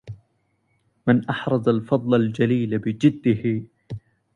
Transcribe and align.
من 1.07 1.25
أحرز 1.29 1.69
الفضل 1.69 2.15
الجليل 2.21 2.79
بجده 2.79 3.63